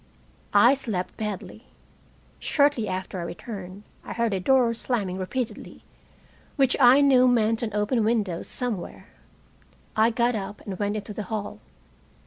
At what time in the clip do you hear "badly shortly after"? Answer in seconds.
1.15-3.19